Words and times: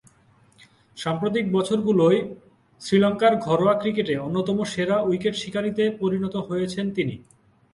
সাম্প্রতিক 0.97 1.45
বছরগুলোয় 1.51 2.19
শ্রীলঙ্কার 2.81 3.33
ঘরোয়া 3.45 3.75
ক্রিকেটে 3.81 4.15
অন্যতম 4.17 4.57
সেরা 4.73 4.97
উইকেট 5.01 5.35
শিকারীতে 5.35 5.83
পরিণত 6.01 6.35
হয়েছেন 6.47 6.85
তিনি। 6.95 7.15